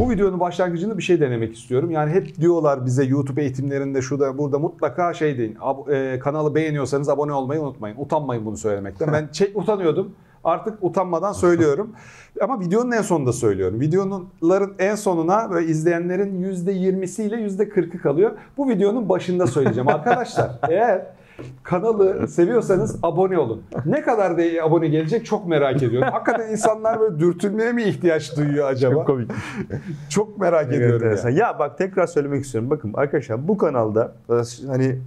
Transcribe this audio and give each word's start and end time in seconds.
Bu 0.00 0.10
videonun 0.10 0.40
başlangıcında 0.40 0.98
bir 0.98 1.02
şey 1.02 1.20
denemek 1.20 1.56
istiyorum. 1.56 1.90
Yani 1.90 2.10
hep 2.10 2.36
diyorlar 2.40 2.86
bize 2.86 3.04
YouTube 3.04 3.42
eğitimlerinde 3.42 4.02
şurada 4.02 4.38
burada 4.38 4.58
mutlaka 4.58 5.14
şey 5.14 5.38
deyin. 5.38 5.58
E, 5.90 6.18
kanalı 6.18 6.54
beğeniyorsanız 6.54 7.08
abone 7.08 7.32
olmayı 7.32 7.60
unutmayın. 7.60 7.96
Utanmayın 7.98 8.46
bunu 8.46 8.56
söylemekten. 8.56 9.12
Ben 9.12 9.28
çek 9.32 9.56
utanıyordum. 9.56 10.12
Artık 10.44 10.78
utanmadan 10.80 11.32
söylüyorum. 11.32 11.92
Ama 12.40 12.60
videonun 12.60 12.92
en 12.92 13.02
sonunda 13.02 13.32
söylüyorum. 13.32 13.80
Videoların 13.80 14.74
en 14.78 14.94
sonuna 14.94 15.50
böyle 15.50 15.66
izleyenlerin 15.66 16.42
%20'siyle 16.42 17.46
%40'ı 17.46 18.02
kalıyor. 18.02 18.32
Bu 18.56 18.68
videonun 18.68 19.08
başında 19.08 19.46
söyleyeceğim. 19.46 19.88
Arkadaşlar 19.94 20.50
eğer 20.68 21.06
kanalı 21.62 22.28
seviyorsanız 22.28 22.98
abone 23.02 23.38
olun. 23.38 23.62
Ne 23.86 24.02
kadar 24.02 24.38
da 24.38 24.42
abone 24.64 24.88
gelecek 24.88 25.26
çok 25.26 25.48
merak 25.48 25.82
ediyorum. 25.82 26.08
Hakikaten 26.12 26.50
insanlar 26.50 27.00
böyle 27.00 27.18
dürtülmeye 27.18 27.72
mi 27.72 27.82
ihtiyaç 27.82 28.36
duyuyor 28.36 28.68
acaba? 28.70 28.94
Çok 28.94 29.06
komik. 29.06 29.30
Çok 30.08 30.38
merak 30.38 30.68
ediyorum. 30.68 30.94
Enteresan. 30.94 31.28
yani. 31.28 31.38
Ya 31.38 31.58
bak 31.58 31.78
tekrar 31.78 32.06
söylemek 32.06 32.44
istiyorum. 32.44 32.70
Bakın 32.70 32.92
arkadaşlar 32.94 33.48
bu 33.48 33.56
kanalda 33.56 34.12
e, 34.30 34.34
hani 34.66 34.98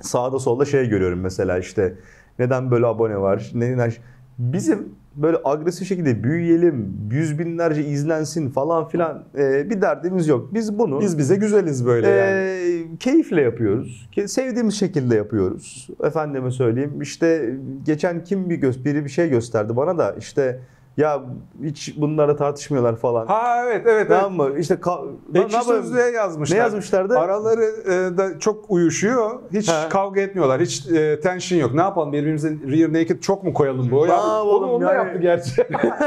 sağda 0.00 0.38
solda 0.38 0.64
şey 0.64 0.88
görüyorum 0.88 1.20
mesela 1.20 1.58
işte 1.58 1.94
neden 2.38 2.70
böyle 2.70 2.86
abone 2.86 3.18
var? 3.20 3.50
Neden 3.54 3.92
bizim 4.38 4.88
böyle 5.16 5.36
agresif 5.44 5.88
şekilde 5.88 6.24
büyüyelim, 6.24 6.96
yüz 7.10 7.38
binlerce 7.38 7.84
izlensin 7.84 8.50
falan 8.50 8.88
filan 8.88 9.24
e, 9.38 9.70
bir 9.70 9.82
derdimiz 9.82 10.28
yok. 10.28 10.54
Biz 10.54 10.78
bunu 10.78 11.00
Biz 11.00 11.18
bize 11.18 11.36
güzeliz 11.36 11.86
böyle 11.86 12.06
e, 12.06 12.10
yani. 12.10 12.98
keyifle 12.98 13.40
yapıyoruz. 13.40 14.10
Sevdiğimiz 14.26 14.74
şekilde 14.74 15.16
yapıyoruz. 15.16 15.88
Efendime 16.04 16.50
söyleyeyim 16.50 17.02
işte 17.02 17.54
geçen 17.86 18.24
kim 18.24 18.50
bir 18.50 18.56
göz 18.56 18.84
biri 18.84 19.04
bir 19.04 19.10
şey 19.10 19.28
gösterdi 19.28 19.76
bana 19.76 19.98
da 19.98 20.14
işte 20.18 20.60
ya 20.96 21.22
hiç 21.62 21.94
bunlara 21.96 22.36
tartışmıyorlar 22.36 22.96
falan. 22.96 23.26
Ha 23.26 23.64
evet 23.66 23.86
evet. 23.86 24.08
Tamam 24.08 24.32
mı? 24.32 24.58
İşte 24.58 24.74
ka- 24.74 25.08
Ekşi? 25.34 25.64
Sözlüğe 25.64 26.10
yazmışlar. 26.10 26.56
Ne 26.56 26.60
yazmışlardı? 26.60 27.18
Araları 27.18 27.64
e, 27.64 28.18
da 28.18 28.38
çok 28.38 28.64
uyuşuyor. 28.68 29.30
Hiç 29.52 29.68
He. 29.68 29.88
kavga 29.88 30.20
etmiyorlar. 30.20 30.60
Hiç 30.60 30.88
e, 30.88 31.20
tension 31.20 31.58
yok. 31.58 31.74
Ne 31.74 31.80
yapalım 31.80 32.12
birbirimizin 32.12 32.62
rear 32.70 32.92
naked 32.92 33.20
çok 33.20 33.44
mu 33.44 33.54
koyalım 33.54 33.90
bu? 33.90 34.06
Ya, 34.06 34.14
yapalım 34.14 34.48
onu, 34.48 34.66
onu 34.72 34.84
da 34.86 34.94
yani? 34.94 35.06
yaptı 35.06 35.20
gerçi. 35.22 35.50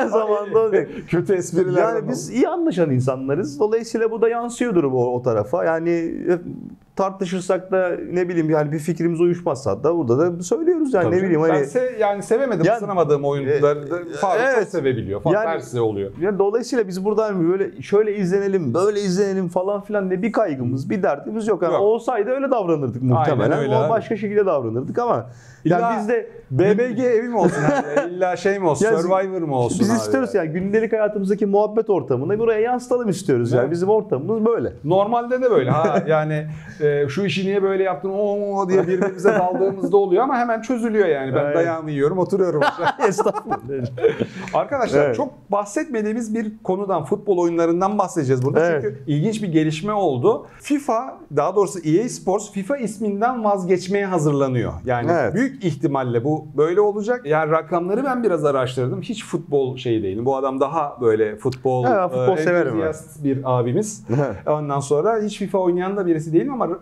Zamanında 0.10 0.60
olacak. 0.64 0.90
Kötü 1.10 1.34
espriler. 1.34 1.82
Yani 1.82 2.10
biz 2.10 2.30
iyi 2.30 2.48
anlaşan 2.50 2.92
insanlarız. 2.92 3.60
Dolayısıyla 3.60 4.12
bu 4.12 4.22
da 4.22 4.30
yansıyordur 4.30 4.84
o, 4.84 5.14
o 5.16 5.22
tarafa. 5.22 5.66
Yani 5.66 5.90
e, 6.30 6.40
tartışırsak 6.96 7.72
da 7.72 7.92
ne 8.12 8.30
bileyim 8.30 8.50
yani 8.50 8.72
bir 8.72 8.80
fikrimiz 8.80 9.22
uyuşmazsa 9.22 9.84
da 9.84 9.96
burada 9.98 10.18
da 10.40 10.44
söylüyoruz 10.44 10.94
yani 10.94 11.04
Tabii 11.04 11.16
ne 11.16 11.20
canım. 11.20 11.30
bileyim 11.34 11.50
ben 11.50 11.54
hani. 11.56 11.66
se- 11.66 12.00
yani 12.00 12.24
sevemedim, 12.24 12.66
Yani- 12.66 12.78
ısınamadığım 12.78 13.26
oyuncuları 13.26 13.92
da 13.92 13.96
Faruk 14.22 14.40
çok 14.42 14.50
evet. 14.58 14.70
sevebiliyor. 14.70 15.22
Faruk 15.22 15.36
Yani- 15.36 15.46
tersi 15.46 15.82
oluyor. 15.82 16.12
Yani 16.22 16.40
dolayısıyla 16.40 16.88
biz 16.88 17.06
buradan 17.06 17.50
böyle 17.52 17.82
şöyle 17.82 18.16
izlenelim, 18.16 18.74
böyle 18.74 19.00
izlenelim 19.00 19.48
falan 19.48 19.82
filan 19.82 20.10
ne 20.10 20.22
bir 20.22 20.32
kaygımız, 20.32 20.90
bir 20.90 21.04
derdimiz 21.04 21.48
yok. 21.48 21.62
Yani 21.64 21.74
Yok. 21.74 21.82
olsaydı 21.82 22.30
öyle 22.30 22.52
davranırdık 22.52 23.02
muhtemelen. 23.04 23.60
öyle 23.60 23.76
o 23.76 23.90
başka 23.90 24.16
şekilde 24.18 24.46
davranırdık 24.46 25.00
ama 25.00 25.30
İlla 25.66 25.80
yani 25.80 26.00
biz 26.00 26.10
de 26.10 26.30
BBG 26.52 27.00
evi 27.00 27.28
mi 27.28 27.38
olsun? 27.38 27.64
abi? 27.64 28.10
İlla 28.14 28.36
şey 28.36 28.60
mi 28.60 28.68
olsun? 28.68 28.86
Survivor 28.86 29.42
mu 29.42 29.56
olsun? 29.56 29.78
biz 29.82 29.90
abi? 29.92 29.98
istiyoruz 29.98 30.34
yani 30.34 30.50
gündelik 30.50 30.94
hayatımızdaki 30.94 31.46
muhabbet 31.46 31.90
ortamını 31.90 32.40
buraya 32.40 32.60
yansıtalım 32.60 33.10
istiyoruz 33.10 33.52
yani. 33.52 33.62
Evet. 33.62 33.72
Bizim 33.72 33.90
ortamımız 33.90 34.46
böyle. 34.46 34.74
Normalde 34.84 35.42
de 35.42 35.52
böyle. 35.52 35.70
Ha 35.70 36.04
yani 36.08 36.48
e, 36.84 37.10
şu 37.10 37.26
işi 37.26 37.46
niye 37.46 37.64
böyle 37.64 37.84
yaptın 37.84 38.10
o 38.10 38.70
diye 38.70 38.88
birbirimize 38.88 39.30
daldığımızda 39.40 39.98
oluyor 39.98 40.24
ama 40.24 40.38
hemen 40.38 40.62
çözülüyor 40.62 41.08
yani. 41.08 41.36
Ben 41.36 41.44
Evet. 41.46 41.56
dayağımı 41.56 41.92
yiyorum, 41.92 42.18
oturuyorum. 42.18 42.62
Estağfurullah. 43.08 43.58
Arkadaşlar 44.54 45.06
Evet. 45.06 45.16
çok 45.16 45.52
bahsetmediğimiz 45.52 46.36
bir 46.36 46.52
konudan, 46.64 47.04
futbol 47.04 47.38
oyunlarından 47.38 47.98
bahsedeceğiz 47.98 48.46
burada. 48.46 48.66
Evet. 48.70 48.82
Çünkü 48.84 49.04
ilginç 49.08 49.44
bir 49.44 49.48
gelişme 49.48 49.94
oldu. 49.94 50.46
FIFA, 50.62 51.18
daha 51.36 51.56
doğrusu 51.56 51.80
EA 51.80 52.10
Sports 52.10 52.52
FIFA 52.52 52.78
isminden 52.78 53.44
vazgeçmeye 53.44 54.06
hazırlanıyor. 54.06 54.74
Yani 54.86 55.12
Evet. 55.12 55.34
büyük 55.34 55.64
ihtimalle 55.64 56.24
bu 56.24 56.48
böyle 56.58 56.82
olacak. 56.82 57.26
Yani 57.26 57.52
rakamları 57.52 58.04
ben 58.06 58.24
biraz 58.24 58.46
araştırdım. 58.46 59.02
Hiç 59.02 59.26
futbol 59.26 59.78
şeyi 59.78 60.04
değilim. 60.04 60.26
Bu 60.26 60.36
adam 60.36 60.60
daha 60.60 60.98
böyle 61.02 61.36
futbol, 61.36 61.86
Evet, 61.86 62.04
futbol 62.12 62.38
e, 62.38 62.44
severim 62.44 62.82
bir 63.24 63.40
abimiz. 63.44 64.06
Ondan 64.48 64.80
sonra 64.80 65.22
hiç 65.22 65.40
FIFA 65.40 65.58
oynayan 65.58 65.98
da 65.98 66.06
birisi 66.06 66.34
değilim 66.34 66.54
ama 66.54 66.73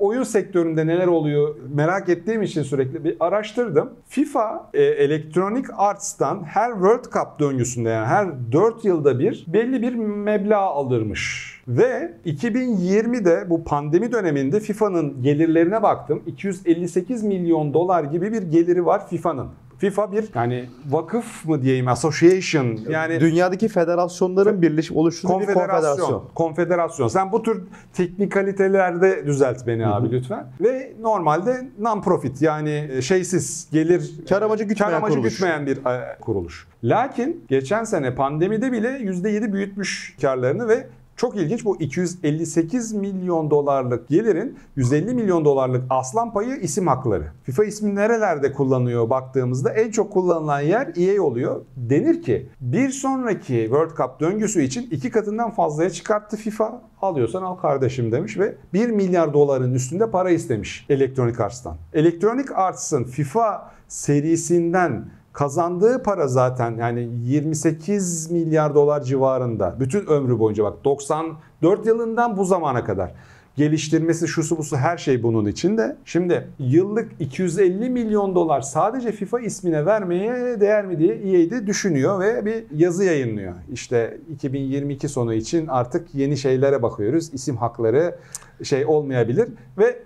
oyun 0.00 0.22
sektöründe 0.22 0.86
neler 0.86 1.06
oluyor 1.06 1.54
merak 1.74 2.08
ettiğim 2.08 2.42
için 2.42 2.62
sürekli 2.62 3.04
bir 3.04 3.16
araştırdım. 3.20 3.90
FIFA 4.06 4.70
e, 4.74 4.82
Electronic 4.82 5.68
Arts'tan 5.76 6.42
her 6.44 6.72
World 6.72 7.04
Cup 7.04 7.40
döngüsünde 7.40 7.88
yani 7.88 8.06
her 8.06 8.52
4 8.52 8.84
yılda 8.84 9.18
bir 9.18 9.44
belli 9.48 9.82
bir 9.82 9.94
meblağ 9.94 10.58
alırmış. 10.60 11.54
Ve 11.68 12.14
2020'de 12.26 13.50
bu 13.50 13.64
pandemi 13.64 14.12
döneminde 14.12 14.60
FIFA'nın 14.60 15.22
gelirlerine 15.22 15.82
baktım. 15.82 16.22
258 16.26 17.22
milyon 17.22 17.74
dolar 17.74 18.04
gibi 18.04 18.32
bir 18.32 18.42
geliri 18.42 18.86
var 18.86 19.08
FIFA'nın. 19.08 19.48
FIFA 19.78 20.12
bir 20.12 20.24
yani 20.34 20.64
vakıf 20.88 21.44
mı 21.44 21.62
diyeyim 21.62 21.88
association 21.88 22.78
yani 22.88 23.20
Dünyadaki 23.20 23.68
federasyonların 23.68 24.62
birleşip 24.62 24.96
oluşturduğu 24.96 25.32
bir 25.40 25.46
Konfederasyon. 25.46 25.70
konfederasyon. 25.96 26.28
Konfederasyon. 26.34 27.08
Sen 27.08 27.32
bu 27.32 27.42
tür 27.42 27.62
teknikalitelerde 27.92 29.26
düzelt 29.26 29.66
beni 29.66 29.86
abi 29.86 30.10
lütfen. 30.10 30.46
Ve 30.60 30.92
normalde 31.00 31.68
non-profit 31.80 32.44
yani 32.44 33.02
şeysiz 33.02 33.68
gelir 33.72 34.10
Kar 34.28 34.42
amacı 34.42 34.64
gütmeyen 34.64 34.90
kar 34.90 34.96
amacı 34.98 35.14
kuruluş. 35.14 35.32
gütmeyen 35.32 35.66
bir 35.66 35.76
e, 35.76 36.18
kuruluş. 36.20 36.66
Lakin 36.84 37.44
geçen 37.48 37.84
sene 37.84 38.14
pandemide 38.14 38.72
bile 38.72 38.88
%7 38.88 39.52
büyütmüş 39.52 40.16
karlarını 40.20 40.68
ve 40.68 40.86
çok 41.16 41.36
ilginç 41.36 41.64
bu 41.64 41.76
258 41.80 42.92
milyon 42.92 43.50
dolarlık 43.50 44.08
gelirin 44.08 44.58
150 44.76 45.14
milyon 45.14 45.44
dolarlık 45.44 45.84
aslan 45.90 46.32
payı 46.32 46.56
isim 46.56 46.86
hakları. 46.86 47.24
FIFA 47.42 47.64
ismi 47.64 47.94
nerelerde 47.94 48.52
kullanıyor 48.52 49.10
baktığımızda 49.10 49.70
en 49.70 49.90
çok 49.90 50.12
kullanılan 50.12 50.60
yer 50.60 50.92
EA 50.96 51.22
oluyor. 51.22 51.60
Denir 51.76 52.22
ki 52.22 52.48
bir 52.60 52.90
sonraki 52.90 53.62
World 53.62 53.96
Cup 53.96 54.20
döngüsü 54.20 54.62
için 54.62 54.88
iki 54.90 55.10
katından 55.10 55.50
fazlaya 55.50 55.90
çıkarttı 55.90 56.36
FIFA. 56.36 56.82
Alıyorsan 57.02 57.42
al 57.42 57.54
kardeşim 57.54 58.12
demiş 58.12 58.38
ve 58.38 58.54
1 58.72 58.88
milyar 58.88 59.34
doların 59.34 59.74
üstünde 59.74 60.10
para 60.10 60.30
istemiş 60.30 60.86
Electronic 60.88 61.42
Arts'tan. 61.42 61.76
Electronic 61.92 62.54
Arts'ın 62.54 63.04
FIFA 63.04 63.70
serisinden 63.88 65.04
kazandığı 65.34 66.02
para 66.02 66.28
zaten 66.28 66.76
yani 66.78 67.08
28 67.22 68.30
milyar 68.30 68.74
dolar 68.74 69.02
civarında. 69.02 69.76
Bütün 69.80 70.06
ömrü 70.06 70.38
boyunca 70.38 70.64
bak 70.64 70.84
94 70.84 71.86
yılından 71.86 72.36
bu 72.36 72.44
zamana 72.44 72.84
kadar. 72.84 73.12
Geliştirmesi 73.56 74.28
şusu 74.28 74.58
busu 74.58 74.76
her 74.76 74.96
şey 74.96 75.22
bunun 75.22 75.46
içinde. 75.46 75.96
Şimdi 76.04 76.48
yıllık 76.58 77.12
250 77.20 77.90
milyon 77.90 78.34
dolar 78.34 78.60
sadece 78.60 79.12
FIFA 79.12 79.40
ismine 79.40 79.86
vermeye 79.86 80.60
değer 80.60 80.86
mi 80.86 80.98
diye 80.98 81.14
EA'de 81.14 81.66
düşünüyor 81.66 82.20
ve 82.20 82.44
bir 82.44 82.64
yazı 82.76 83.04
yayınlıyor. 83.04 83.54
İşte 83.72 84.18
2022 84.34 85.08
sonu 85.08 85.34
için 85.34 85.66
artık 85.66 86.14
yeni 86.14 86.36
şeylere 86.36 86.82
bakıyoruz. 86.82 87.34
İsim 87.34 87.56
hakları 87.56 88.18
şey 88.62 88.86
olmayabilir 88.86 89.48
ve 89.78 90.02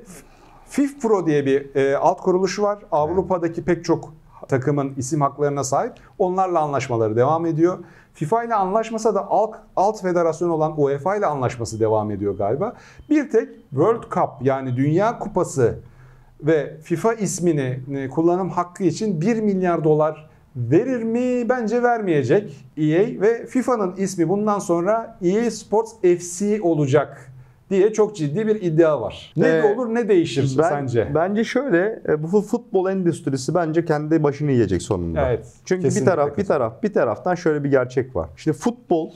FIF 0.69 1.03
Pro 1.03 1.27
diye 1.27 1.47
bir 1.47 1.75
e, 1.75 1.97
alt 1.97 2.21
kuruluşu 2.21 2.63
var. 2.63 2.79
Avrupa'daki 2.93 3.65
pek 3.65 3.85
çok 3.85 4.18
takımın 4.49 4.93
isim 4.97 5.21
haklarına 5.21 5.65
sahip. 5.65 5.93
Onlarla 6.19 6.61
anlaşmaları 6.61 7.17
devam 7.17 7.47
ediyor. 7.47 7.79
FIFA 8.15 8.45
ile 8.45 8.55
anlaşmasa 8.55 9.15
da 9.15 9.27
alt, 9.27 9.55
alt 9.77 10.03
federasyon 10.03 10.49
olan 10.49 10.81
UEFA 10.81 11.17
ile 11.17 11.27
anlaşması 11.27 11.81
devam 11.81 12.11
ediyor 12.11 12.39
galiba. 12.39 12.75
Bir 13.11 13.31
tek 13.31 13.49
World 13.71 14.03
Cup 14.03 14.31
yani 14.43 14.77
Dünya 14.77 15.19
Kupası 15.19 15.79
ve 16.41 16.81
FIFA 16.83 17.15
ismini 17.15 17.81
e, 17.95 18.09
kullanım 18.09 18.51
hakkı 18.51 18.85
için 18.85 19.21
1 19.21 19.41
milyar 19.41 19.85
dolar 19.85 20.29
verir 20.57 21.03
mi? 21.03 21.49
Bence 21.49 21.83
vermeyecek 21.83 22.67
EA 22.77 23.21
ve 23.21 23.47
FIFA'nın 23.47 23.97
ismi 23.97 24.29
bundan 24.29 24.59
sonra 24.59 25.19
EA 25.23 25.51
Sports 25.51 25.93
FC 26.01 26.63
olacak 26.63 27.28
diye 27.71 27.93
çok 27.93 28.17
ciddi 28.17 28.47
bir 28.47 28.63
iddia 28.63 29.01
var. 29.01 29.33
Ne 29.37 29.49
Ee, 29.49 29.63
olur 29.75 29.95
ne 29.95 30.09
değişir 30.09 30.55
Ben- 30.59 30.69
sence? 30.69 31.09
Bence 31.15 31.45
şöyle 31.45 32.03
e, 32.09 32.23
bu 32.23 32.41
futbol 32.43 32.91
endüstrisi 32.91 33.55
bence 33.55 33.85
kendi 33.85 34.23
başını 34.23 34.53
yiyecek 34.53 34.83
sonunda. 34.83 35.29
Evet, 35.29 35.47
Çünkü 35.65 35.89
bir 35.89 36.05
taraf 36.05 36.39
bir 36.39 36.45
taraf 36.45 36.83
bir 36.83 36.93
taraftan 36.93 37.35
şöyle 37.35 37.65
bir 37.65 37.71
gerçek 37.71 38.17
var. 38.17 38.29
Şimdi 38.37 38.57
futbol 38.57 39.11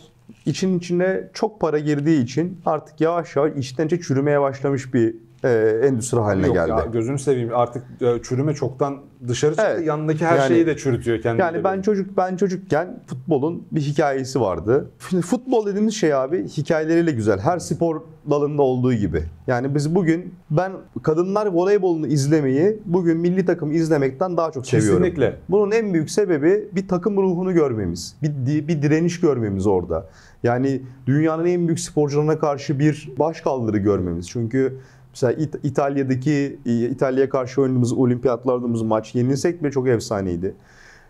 için 0.46 0.78
içine 0.78 1.28
çok 1.32 1.60
para 1.60 1.78
girdiği 1.78 2.22
için 2.22 2.58
artık 2.66 3.00
yavaş 3.00 3.37
yavaş 3.37 3.52
içten 3.56 3.87
içe 3.87 4.00
çürümeye 4.00 4.40
başlamış 4.40 4.94
bir 4.94 5.14
e, 5.44 5.81
endüstri 5.85 6.19
haline 6.21 6.47
Yok 6.47 6.55
geldi. 6.56 6.71
ya 6.71 6.85
gözünü 6.93 7.19
seveyim 7.19 7.50
artık 7.55 7.83
e, 8.00 8.23
çürüme 8.23 8.55
çoktan 8.55 8.97
dışarı 9.29 9.50
çıktı. 9.50 9.67
Evet. 9.77 9.87
Yanındaki 9.87 10.27
her 10.27 10.37
Yani- 10.37 10.49
şeyi 10.49 10.67
de 10.67 10.77
çürütüyor 10.77 11.21
kendini. 11.23 11.41
Yani 11.41 11.65
ben 11.65 11.83
çocuk 11.83 12.17
ben 12.17 12.37
çocukken 12.37 13.00
futbolun 13.06 13.67
bir 13.73 13.81
hikayesi 13.81 14.41
vardı. 14.41 14.91
Şimdi 15.11 15.23
futbol 15.23 15.67
dediğimiz 15.67 15.94
şey 15.94 16.15
abi 16.15 16.49
hikayeleriyle 16.49 17.11
güzel. 17.12 17.39
Her 17.39 17.59
spor 17.59 18.00
dalında 18.31 18.62
olduğu 18.62 18.94
gibi. 18.94 19.23
Yani 19.47 19.75
biz 19.75 19.94
bugün 19.94 20.35
ben 20.50 20.73
kadınlar 21.03 21.47
voleybolunu 21.47 22.06
izlemeyi 22.06 22.79
bugün 22.85 23.17
milli 23.19 23.44
takım 23.47 23.73
izlemekten 23.73 24.37
daha 24.37 24.50
çok 24.53 24.67
seviyorum. 24.67 24.99
Kesinlikle. 25.03 25.37
Bunun 25.49 25.71
en 25.71 25.94
büyük 25.94 26.11
sebebi 26.11 26.69
bir 26.73 26.89
takım 26.89 27.17
ruhunu 27.17 27.55
görmemiz. 27.55 28.17
Bir, 28.23 28.69
bir 28.69 28.83
direniş 28.83 29.21
görmemiz 29.21 29.67
orada. 29.67 30.06
Yani 30.43 30.83
dünyanın 31.06 31.47
en 31.47 31.69
büyük 31.69 31.81
sporcularına 31.81 32.39
karşı 32.39 32.79
bir 32.79 33.12
başkaldırı 33.19 33.79
görmemiz. 33.79 34.29
Çünkü 34.29 34.79
mesela 35.12 35.32
İt- 35.32 35.59
İtalya'daki 35.62 36.59
İtalya'ya 36.64 37.29
karşı 37.29 37.62
oynadığımız 37.62 37.93
olimpiyatlardığımız 37.93 38.82
maç 38.82 39.14
yenilsek 39.14 39.62
bile 39.62 39.70
çok 39.70 39.88
efsaneydi. 39.88 40.55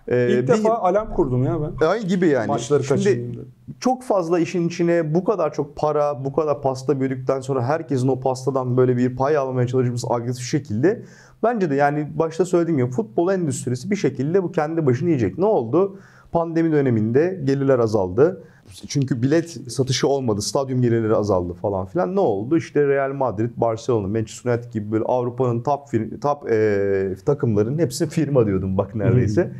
Ee, 0.08 0.28
İlk 0.30 0.42
bir- 0.42 0.46
defa 0.48 0.74
alarm 0.74 1.10
kurdum 1.12 1.44
ya 1.44 1.58
ben. 1.80 1.86
Ay 1.86 2.06
gibi 2.06 2.28
yani. 2.28 2.46
Maçları 2.46 2.84
Şimdi 2.84 3.38
çok 3.80 4.02
fazla 4.02 4.38
işin 4.38 4.68
içine 4.68 5.14
bu 5.14 5.24
kadar 5.24 5.52
çok 5.52 5.76
para, 5.76 6.24
bu 6.24 6.32
kadar 6.32 6.62
pasta 6.62 7.00
böldükten 7.00 7.40
sonra 7.40 7.64
herkesin 7.64 8.08
o 8.08 8.20
pastadan 8.20 8.76
böyle 8.76 8.96
bir 8.96 9.16
pay 9.16 9.36
almaya 9.36 9.66
çalışması 9.66 10.06
agresif 10.10 10.44
şekilde 10.44 11.02
bence 11.42 11.70
de 11.70 11.74
yani 11.74 12.08
başta 12.18 12.44
söylediğim 12.44 12.78
gibi 12.78 12.90
futbol 12.90 13.32
endüstrisi 13.32 13.90
bir 13.90 13.96
şekilde 13.96 14.42
bu 14.42 14.52
kendi 14.52 14.86
başını 14.86 15.08
yiyecek. 15.08 15.38
Ne 15.38 15.44
oldu? 15.44 15.98
Pandemi 16.32 16.72
döneminde 16.72 17.40
gelirler 17.44 17.78
azaldı. 17.78 18.44
Çünkü 18.88 19.22
bilet 19.22 19.50
satışı 19.50 20.08
olmadı, 20.08 20.42
stadyum 20.42 20.82
gelirleri 20.82 21.14
azaldı 21.14 21.52
falan 21.52 21.86
filan. 21.86 22.16
Ne 22.16 22.20
oldu? 22.20 22.56
İşte 22.56 22.88
Real 22.88 23.12
Madrid, 23.12 23.50
Barcelona, 23.56 24.06
Manchester 24.08 24.54
United 24.54 24.72
gibi 24.72 24.92
böyle 24.92 25.04
Avrupa'nın 25.04 25.62
top 25.62 25.80
top 26.22 26.50
eee, 26.50 27.14
takımların 27.26 27.78
hepsi 27.78 28.08
firma 28.08 28.46
diyordum 28.46 28.78
bak 28.78 28.94
neredeyse. 28.94 29.52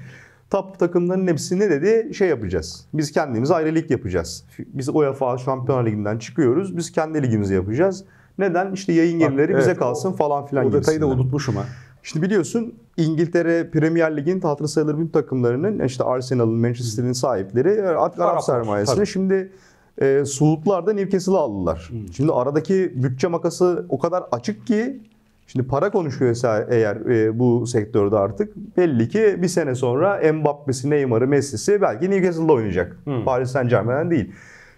Top 0.51 0.79
takımların 0.79 1.27
hepsi 1.27 1.59
ne 1.59 1.71
dedi? 1.71 2.15
Şey 2.15 2.29
yapacağız. 2.29 2.87
Biz 2.95 3.13
kendimiz 3.13 3.51
ayrı 3.51 3.75
lig 3.75 3.91
yapacağız. 3.91 4.45
Biz 4.59 4.89
UEFA 4.89 5.39
Şampiyonlar 5.39 5.87
Ligi'nden 5.87 6.19
çıkıyoruz. 6.19 6.77
Biz 6.77 6.93
kendi 6.93 7.23
ligimizi 7.23 7.55
yapacağız. 7.55 8.05
Neden? 8.39 8.73
İşte 8.73 8.93
yayın 8.93 9.21
Bak, 9.21 9.29
gelirleri 9.29 9.57
bize 9.57 9.71
evet, 9.71 9.79
kalsın 9.79 10.13
falan 10.13 10.47
filan 10.47 10.67
O 10.67 10.73
detayı 10.73 11.01
da 11.01 11.07
unutmuşum 11.07 11.57
ha. 11.57 11.65
Şimdi 12.03 12.27
biliyorsun 12.27 12.75
İngiltere 12.97 13.71
Premier 13.71 14.17
Lig'in 14.17 14.41
hatırı 14.41 14.69
sayılır 14.69 14.99
bütün 14.99 15.09
takımlarının 15.09 15.87
işte 15.87 16.05
Arsenal'ın, 16.05 16.61
Manchester'ın 16.61 17.13
sahipleri 17.13 17.69
e, 17.69 17.83
Arap 17.83 18.21
Araplar, 18.21 18.39
sermayesini 18.39 18.97
tabii. 18.97 19.07
şimdi 19.07 19.53
e, 20.01 20.25
Suudlardan 20.25 20.97
Newcastle'ı 20.97 21.39
aldılar. 21.39 21.91
Şimdi 22.17 22.33
aradaki 22.33 22.93
bütçe 23.03 23.29
makası 23.29 23.87
o 23.89 23.99
kadar 23.99 24.25
açık 24.33 24.67
ki 24.67 25.01
şimdi 25.47 25.67
para 25.67 25.91
konuşuyorsa 25.91 26.67
eğer 26.71 26.97
e, 26.97 27.39
bu 27.39 27.67
sektörde 27.67 28.17
artık 28.17 28.57
belli 28.77 29.09
ki 29.09 29.37
bir 29.43 29.49
sene 29.49 29.75
sonra 29.75 30.33
Mbappe'si, 30.33 30.91
Neymar'ı, 30.91 31.29
Messi'si 31.29 31.83
belki 31.83 32.11
Newcastle'da 32.11 32.53
oynayacak. 32.53 32.97
Hmm. 33.05 33.25
Paris 33.25 33.51
Saint 33.51 33.71
Germain'den 33.71 34.11
değil. 34.11 34.33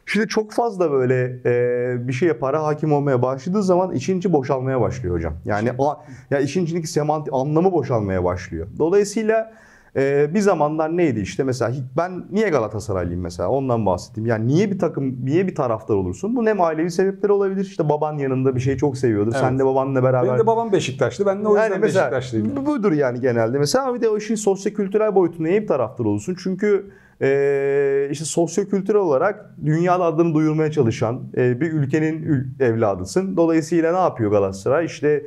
Şimdi 0.07 0.29
çok 0.29 0.53
fazla 0.53 0.91
böyle 0.91 1.37
e, 1.47 2.09
bir 2.09 2.13
şeye 2.13 2.33
para 2.33 2.63
hakim 2.63 2.93
olmaya 2.93 3.23
başladığı 3.23 3.63
zaman 3.63 3.93
için 3.93 4.19
içi 4.19 4.33
boşalmaya 4.33 4.81
başlıyor 4.81 5.15
hocam. 5.15 5.35
Yani 5.45 5.71
a, 5.79 5.95
ya 6.31 6.41
işin 6.41 6.65
içindeki 6.65 6.87
semantik 6.87 7.33
anlamı 7.35 7.73
boşalmaya 7.73 8.25
başlıyor. 8.25 8.67
Dolayısıyla 8.79 9.53
e, 9.97 10.35
bir 10.35 10.41
zamanlar 10.41 10.97
neydi 10.97 11.21
işte 11.21 11.45
mesela 11.45 11.73
ben 11.97 12.25
niye 12.31 12.49
Galatasaraylıyım 12.49 13.21
mesela 13.21 13.49
ondan 13.49 13.87
bahsedeyim. 13.87 14.27
Yani 14.27 14.47
niye 14.47 14.71
bir 14.71 14.79
takım 14.79 15.17
niye 15.25 15.47
bir 15.47 15.55
taraftar 15.55 15.95
olursun? 15.95 16.37
Bu 16.37 16.45
ne 16.45 16.53
ailevi 16.53 16.91
sebepleri 16.91 17.33
olabilir. 17.33 17.65
İşte 17.65 17.89
baban 17.89 18.19
yanında 18.19 18.55
bir 18.55 18.61
şeyi 18.61 18.79
çok 18.79 18.97
seviyordur. 18.97 19.33
Evet. 19.33 19.41
Sen 19.41 19.59
de 19.59 19.65
babanla 19.65 20.03
beraber 20.03 20.29
Benim 20.29 20.39
de 20.39 20.47
babam 20.47 20.73
Beşiktaşlı. 20.73 21.27
Ben 21.27 21.45
de 21.45 21.49
o 21.49 21.51
yüzden 21.51 21.71
yani 21.71 21.79
mesela 21.81 22.03
Beşiktaşlıyım. 22.11 22.57
bu- 22.57 22.67
budur 22.67 22.93
yani 22.93 23.21
genelde. 23.21 23.59
Mesela 23.59 23.95
bir 23.95 24.01
de 24.01 24.09
o 24.09 24.17
işin 24.17 24.35
sosyokültürel 24.35 25.15
boyutuna 25.15 25.49
iyi 25.49 25.63
bir 25.63 25.67
taraftar 25.67 26.05
olursun. 26.05 26.37
Çünkü 26.43 26.91
e, 27.23 28.09
işte 28.11 28.25
sosyokültürel 28.25 29.01
olarak 29.01 29.51
dünyada 29.65 30.05
adını 30.05 30.35
duyurmaya 30.35 30.71
çalışan 30.71 31.23
e, 31.37 31.61
bir 31.61 31.73
ülkenin 31.73 32.23
ül- 32.23 32.63
evladısın. 32.65 33.37
Dolayısıyla 33.37 33.93
ne 33.93 33.99
yapıyor 33.99 34.31
Galatasaray? 34.31 34.85
İşte 34.87 35.27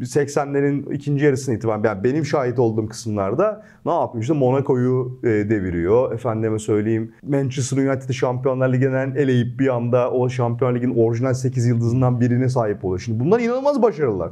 80'lerin 0.00 0.92
ikinci 0.94 1.24
yarısına 1.24 1.54
itibaren 1.54 1.82
yani 1.84 2.04
benim 2.04 2.24
şahit 2.24 2.58
olduğum 2.58 2.86
kısımlarda 2.88 3.62
ne 3.86 3.92
yapıyor? 3.92 4.22
İşte 4.22 4.34
Monaco'yu 4.34 5.20
e, 5.22 5.28
deviriyor. 5.28 6.12
Efendime 6.12 6.58
söyleyeyim 6.58 7.12
Manchester 7.28 7.76
United'ı 7.76 8.14
Şampiyonlar 8.14 8.72
Ligi'nden 8.72 9.14
eleyip 9.14 9.60
bir 9.60 9.68
anda 9.68 10.10
o 10.10 10.28
Şampiyonlar 10.28 10.76
Ligi'nin 10.76 10.96
orijinal 10.96 11.34
8 11.34 11.66
yıldızından 11.66 12.20
birine 12.20 12.48
sahip 12.48 12.84
oluyor. 12.84 13.00
Şimdi 13.00 13.20
bunlar 13.20 13.40
inanılmaz 13.40 13.82
başarılar. 13.82 14.30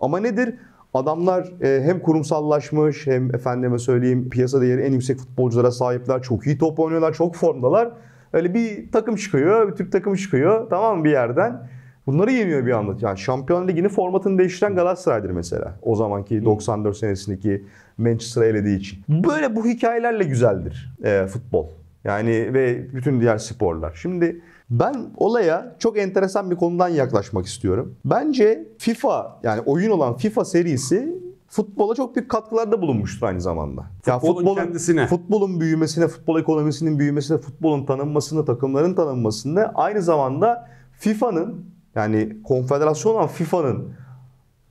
Ama 0.00 0.20
nedir? 0.20 0.54
Adamlar 0.94 1.52
e, 1.62 1.82
hem 1.82 2.00
kurumsallaşmış 2.00 3.06
hem 3.06 3.34
efendime 3.34 3.78
söyleyeyim 3.78 4.30
piyasa 4.30 4.60
değeri 4.60 4.82
en 4.82 4.92
yüksek 4.92 5.18
futbolculara 5.18 5.70
sahipler. 5.70 6.22
Çok 6.22 6.46
iyi 6.46 6.58
top 6.58 6.78
oynuyorlar, 6.78 7.12
çok 7.14 7.36
formdalar. 7.36 7.90
Öyle 8.32 8.54
bir 8.54 8.92
takım 8.92 9.16
çıkıyor, 9.16 9.72
bir 9.72 9.76
Türk 9.76 9.92
takımı 9.92 10.16
çıkıyor 10.16 10.70
tamam 10.70 10.98
mı 10.98 11.04
bir 11.04 11.10
yerden. 11.10 11.68
Bunları 12.06 12.32
yeniyor 12.32 12.66
bir 12.66 12.72
anda. 12.72 13.06
Yani 13.06 13.18
Şampiyon 13.18 13.68
Ligi'nin 13.68 13.88
formatını 13.88 14.38
değiştiren 14.38 14.74
Galatasaray'dır 14.74 15.30
mesela. 15.30 15.74
O 15.82 15.94
zamanki 15.94 16.44
94 16.44 16.96
senesindeki 16.96 17.64
Manchester'ı 17.98 18.46
elediği 18.46 18.78
için. 18.78 18.98
Böyle 19.08 19.56
bu 19.56 19.66
hikayelerle 19.66 20.24
güzeldir 20.24 20.94
e, 21.04 21.26
futbol. 21.26 21.66
Yani 22.08 22.54
ve 22.54 22.94
bütün 22.94 23.20
diğer 23.20 23.38
sporlar. 23.38 23.98
Şimdi 24.02 24.40
ben 24.70 25.10
olaya 25.16 25.76
çok 25.78 25.98
enteresan 25.98 26.50
bir 26.50 26.56
konudan 26.56 26.88
yaklaşmak 26.88 27.46
istiyorum. 27.46 27.94
Bence 28.04 28.68
FIFA 28.78 29.40
yani 29.42 29.60
oyun 29.60 29.90
olan 29.90 30.16
FIFA 30.16 30.44
serisi 30.44 31.18
futbola 31.48 31.94
çok 31.94 32.16
büyük 32.16 32.30
katkılarda 32.30 32.82
bulunmuştur 32.82 33.26
aynı 33.26 33.40
zamanda. 33.40 33.84
Ya 34.06 34.18
Futbolun 34.18 34.54
kendisine. 34.54 35.06
Futbolun 35.06 35.60
büyümesine, 35.60 36.08
futbol 36.08 36.40
ekonomisinin 36.40 36.98
büyümesine, 36.98 37.38
futbolun 37.38 37.86
tanınmasına, 37.86 38.44
takımların 38.44 38.94
tanınmasında 38.94 39.72
aynı 39.74 40.02
zamanda 40.02 40.68
FIFA'nın 40.92 41.64
yani 41.94 42.42
konfederasyon 42.44 43.14
olan 43.14 43.28
FIFA'nın 43.28 43.92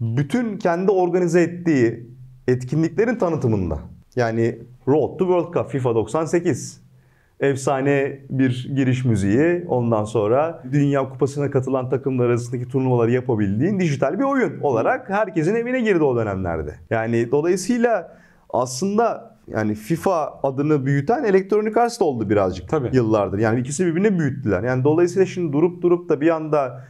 bütün 0.01 0.57
kendi 0.57 0.91
organize 0.91 1.41
ettiği 1.41 2.09
etkinliklerin 2.47 3.15
tanıtımında. 3.15 3.79
Yani 4.15 4.59
Road 4.87 5.17
to 5.17 5.25
World 5.25 5.53
Cup 5.53 5.69
FIFA 5.69 5.95
98 5.95 6.86
efsane 7.39 8.19
bir 8.29 8.69
giriş 8.75 9.05
müziği. 9.05 9.65
Ondan 9.67 10.03
sonra 10.03 10.63
Dünya 10.71 11.09
Kupası'na 11.09 11.51
katılan 11.51 11.89
takımlar 11.89 12.25
arasındaki 12.25 12.67
turnuvaları 12.67 13.11
yapabildiğin 13.11 13.79
dijital 13.79 14.19
bir 14.19 14.23
oyun 14.23 14.61
olarak 14.61 15.09
herkesin 15.09 15.55
evine 15.55 15.81
girdi 15.81 16.03
o 16.03 16.15
dönemlerde. 16.15 16.75
Yani 16.89 17.31
dolayısıyla 17.31 18.17
aslında 18.49 19.37
yani 19.47 19.75
FIFA 19.75 20.39
adını 20.43 20.85
büyüten 20.85 21.23
Electronic 21.23 21.79
Arts 21.79 21.99
da 21.99 22.05
oldu 22.05 22.29
birazcık 22.29 22.69
Tabii. 22.69 22.89
yıllardır. 22.93 23.39
Yani 23.39 23.59
ikisi 23.59 23.85
birbirini 23.85 24.19
büyüttüler. 24.19 24.63
Yani 24.63 24.83
dolayısıyla 24.83 25.25
şimdi 25.25 25.53
durup 25.53 25.81
durup 25.81 26.09
da 26.09 26.21
bir 26.21 26.29
anda 26.29 26.83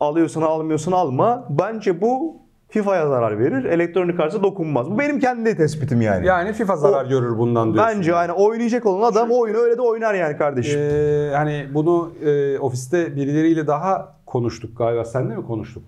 alıyorsan 0.00 0.42
almıyorsan 0.42 0.92
alma. 0.92 1.46
Bence 1.50 2.00
bu 2.00 2.43
FIFA'ya 2.74 3.08
zarar 3.08 3.38
verir. 3.38 3.64
Electronic 3.64 4.22
Arts'a 4.22 4.42
dokunmaz. 4.42 4.90
Bu 4.90 4.98
benim 4.98 5.18
kendi 5.18 5.56
tespitim 5.56 6.00
yani. 6.02 6.26
Yani 6.26 6.52
FIFA 6.52 6.76
zarar 6.76 7.04
O- 7.04 7.08
görür 7.08 7.38
bundan 7.38 7.74
diyorsun. 7.74 7.94
Bence 7.96 8.10
yani 8.12 8.32
oynayacak 8.32 8.86
olan 8.86 9.12
adam 9.12 9.30
o 9.30 9.38
oyunu 9.40 9.58
öyle 9.58 9.76
de 9.76 9.82
oynar 9.82 10.14
yani 10.14 10.36
kardeşim. 10.36 10.80
Ee, 10.80 11.30
hani 11.34 11.66
bunu 11.74 12.12
e, 12.24 12.58
ofiste 12.58 13.16
birileriyle 13.16 13.66
daha 13.66 14.14
konuştuk 14.26 14.78
galiba. 14.78 15.04
Senle 15.04 15.36
mi 15.36 15.46
konuştuk? 15.46 15.82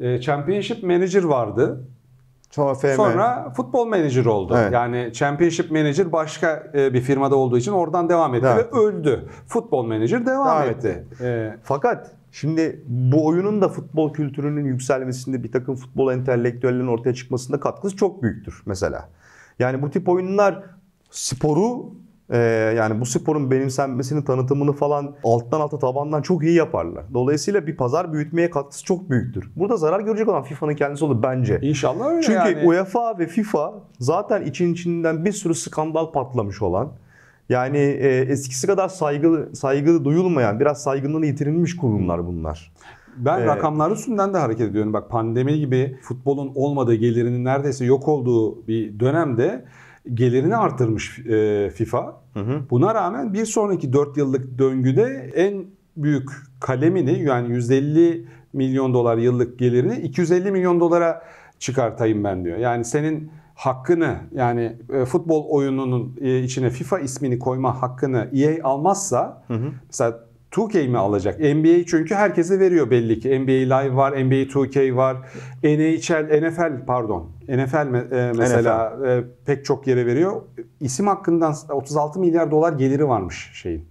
Ee, 0.00 0.20
Championship 0.20 0.82
Manager 0.82 1.24
vardı. 1.24 1.80
Sonra 2.50 2.74
FM. 2.74 2.86
Sonra 2.96 3.50
futbol 3.56 3.86
manager 3.86 4.24
oldu. 4.24 4.54
Evet. 4.60 4.72
Yani 4.72 5.10
Championship 5.12 5.70
Manager 5.70 6.12
başka 6.12 6.62
e, 6.74 6.94
bir 6.94 7.00
firmada 7.00 7.36
olduğu 7.36 7.58
için 7.58 7.72
oradan 7.72 8.08
devam 8.08 8.34
etti 8.34 8.46
Evet. 8.54 8.74
ve 8.74 8.78
öldü. 8.78 9.28
Futbol 9.46 9.82
Manager 9.86 10.26
devam, 10.26 10.46
Devam 10.46 10.62
etti. 10.68 11.04
Ee, 11.20 11.54
Fakat 11.62 12.10
şimdi 12.32 12.82
bu 12.86 13.26
oyunun 13.26 13.60
da 13.60 13.68
futbol 13.68 14.12
kültürünün 14.12 14.64
yükselmesinde 14.64 15.42
bir 15.44 15.52
takım 15.52 15.76
futbol 15.76 16.12
entelektüellerinin 16.12 16.88
ortaya 16.88 17.14
çıkmasında 17.14 17.60
katkısı 17.60 17.96
çok 17.96 18.22
büyüktür 18.22 18.62
mesela. 18.66 19.08
Yani 19.58 19.82
bu 19.82 19.90
tip 19.90 20.08
oyunlar 20.08 20.64
sporu 21.10 21.92
e, 22.30 22.38
yani 22.76 23.00
bu 23.00 23.06
sporun 23.06 23.50
benimsenmesinin 23.50 24.22
tanıtımını 24.22 24.72
falan 24.72 25.14
alttan 25.24 25.60
alta 25.60 25.78
tabandan 25.78 26.22
çok 26.22 26.44
iyi 26.44 26.54
yaparlar. 26.54 27.04
Dolayısıyla 27.14 27.66
bir 27.66 27.76
pazar 27.76 28.12
büyütmeye 28.12 28.50
katkısı 28.50 28.84
çok 28.84 29.10
büyüktür. 29.10 29.50
Burada 29.56 29.76
zarar 29.76 30.00
görecek 30.00 30.28
olan 30.28 30.42
FIFA'nın 30.42 30.74
kendisi 30.74 31.04
olur 31.04 31.22
bence. 31.22 31.58
inşallah 31.62 32.06
öyle 32.06 32.22
Çünkü 32.22 32.48
yani. 32.48 32.66
UEFA 32.68 33.18
ve 33.18 33.26
FIFA 33.26 33.74
zaten 34.00 34.42
için 34.42 34.72
içinden 34.72 35.24
bir 35.24 35.32
sürü 35.32 35.54
skandal 35.54 36.12
patlamış 36.12 36.62
olan 36.62 36.92
yani 37.48 37.78
e, 37.78 38.20
eskisi 38.20 38.66
kadar 38.66 38.88
saygı 38.88 39.50
saygı 39.54 40.04
duyulmayan, 40.04 40.60
biraz 40.60 40.82
saygınlığını 40.82 41.26
yitirilmiş 41.26 41.76
kurumlar 41.76 42.26
bunlar. 42.26 42.72
Ben 43.16 43.40
Ee, 43.40 43.46
rakamlar 43.46 43.90
üstünden 43.90 44.34
de 44.34 44.38
hareket 44.38 44.70
ediyorum. 44.70 44.92
Bak 44.92 45.10
pandemi 45.10 45.58
gibi 45.58 45.96
futbolun 46.02 46.52
olmadığı, 46.54 46.94
gelirinin 46.94 47.44
neredeyse 47.44 47.84
yok 47.84 48.08
olduğu 48.08 48.66
bir 48.66 49.00
dönemde 49.00 49.64
gelirini 50.14 50.56
artırmış 50.56 51.18
e, 51.18 51.70
FIFA. 51.74 52.20
Buna 52.70 52.94
rağmen 52.94 53.34
bir 53.34 53.44
sonraki 53.44 53.92
4 53.92 54.16
yıllık 54.16 54.58
döngüde 54.58 55.30
en 55.34 55.64
büyük 55.96 56.30
kalemini 56.60 57.22
yani 57.22 57.50
150 57.54 58.26
milyon 58.52 58.94
dolar 58.94 59.18
yıllık 59.18 59.58
gelirini 59.58 59.96
250 59.96 60.50
milyon 60.50 60.80
dolara 60.80 61.22
çıkartayım 61.58 62.24
ben 62.24 62.44
diyor. 62.44 62.58
Yani 62.58 62.84
senin 62.84 63.30
hakkını 63.58 64.16
yani 64.34 64.76
e, 64.92 65.04
futbol 65.04 65.44
oyununun 65.48 66.16
e, 66.20 66.38
içine 66.38 66.70
FIFA 66.70 66.98
ismini 66.98 67.38
koyma 67.38 67.82
hakkını 67.82 68.30
EA 68.34 68.64
almazsa 68.64 69.42
mesela 69.86 70.20
2K 70.52 70.88
mi 70.88 70.98
alacak? 70.98 71.40
NBA 71.40 71.86
çünkü 71.86 72.14
herkese 72.14 72.60
veriyor 72.60 72.90
belli 72.90 73.20
ki. 73.20 73.40
NBA 73.40 73.76
Live 73.76 73.96
var, 73.96 74.12
NBA 74.12 74.34
2K 74.34 74.96
var, 74.96 75.16
NHL, 75.64 76.48
NFL 76.48 76.86
pardon. 76.86 77.30
NFL 77.48 77.94
e, 77.94 78.32
mesela 78.38 78.96
e, 79.06 79.24
pek 79.46 79.64
çok 79.64 79.86
yere 79.86 80.06
veriyor. 80.06 80.42
İsim 80.80 81.06
hakkından 81.06 81.54
36 81.70 82.20
milyar 82.20 82.50
dolar 82.50 82.72
geliri 82.72 83.08
varmış 83.08 83.50
şeyin. 83.54 83.84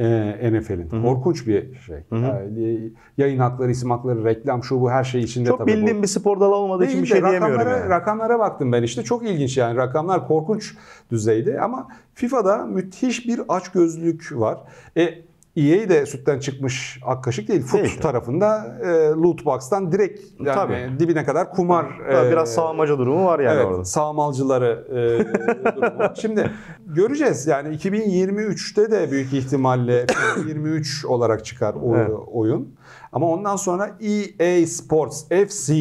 E, 0.00 0.52
NFL'in. 0.52 1.02
Korkunç 1.02 1.46
bir 1.46 1.74
şey. 1.74 1.96
Yani 2.12 2.92
yayın 3.16 3.38
hakları, 3.38 3.70
isim 3.70 3.90
hakları, 3.90 4.24
reklam, 4.24 4.64
şu 4.64 4.80
bu 4.80 4.90
her 4.90 5.04
şey 5.04 5.20
içinde 5.20 5.48
Çok 5.48 5.58
tabii 5.58 5.72
bu. 5.72 5.76
bildiğim 5.76 6.02
bir 6.02 6.06
spor 6.08 6.40
dalı 6.40 6.54
olmadığı 6.54 6.84
için 6.84 6.92
Değil 6.92 7.02
bir 7.02 7.08
şey 7.08 7.22
de 7.22 7.28
diyemiyorum 7.28 7.58
rakamlara, 7.58 7.78
yani. 7.78 7.90
rakamlara 7.90 8.38
baktım 8.38 8.72
ben 8.72 8.82
işte 8.82 9.02
çok 9.02 9.26
ilginç 9.26 9.56
yani 9.56 9.76
rakamlar 9.76 10.26
korkunç 10.28 10.74
düzeyde 11.10 11.60
ama 11.60 11.88
FIFA'da 12.14 12.66
müthiş 12.66 13.26
bir 13.26 13.40
açgözlülük 13.48 14.32
var. 14.32 14.58
E 14.96 15.29
EA 15.60 15.88
de 15.88 16.06
sütten 16.06 16.38
çıkmış 16.38 17.00
ak 17.06 17.24
kaşık 17.24 17.48
değil. 17.48 17.62
Foot 17.62 17.84
Değil. 17.84 18.00
tarafında 18.00 18.78
e, 18.84 18.88
loot 19.22 19.44
box'tan 19.44 19.92
direkt 19.92 20.20
yani 20.40 20.54
Tabii. 20.54 20.98
dibine 20.98 21.24
kadar 21.24 21.50
kumar. 21.50 21.84
e, 22.26 22.30
Biraz 22.30 22.54
sağmaca 22.54 22.98
durumu 22.98 23.24
var 23.26 23.40
yani 23.40 23.56
evet, 23.56 23.66
orada. 23.66 23.84
sağmalcıları 23.84 24.84
e, 24.90 24.94
durumu. 25.76 26.12
Şimdi 26.20 26.50
göreceğiz 26.86 27.46
yani 27.46 27.76
2023'te 27.76 28.90
de 28.90 29.10
büyük 29.10 29.32
ihtimalle 29.32 30.06
23 30.48 31.04
olarak 31.04 31.44
çıkar 31.44 31.74
o 31.82 31.96
Evet. 31.96 32.10
oyun. 32.32 32.74
Ama 33.12 33.26
ondan 33.26 33.56
sonra 33.56 33.96
EA 34.00 34.66
Sports 34.66 35.28
FC 35.28 35.74